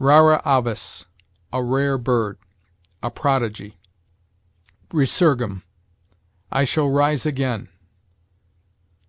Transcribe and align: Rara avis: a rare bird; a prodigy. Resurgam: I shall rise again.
Rara 0.00 0.42
avis: 0.44 1.04
a 1.52 1.62
rare 1.62 1.96
bird; 1.96 2.38
a 3.04 3.08
prodigy. 3.08 3.78
Resurgam: 4.92 5.62
I 6.50 6.64
shall 6.64 6.90
rise 6.90 7.24
again. 7.24 7.68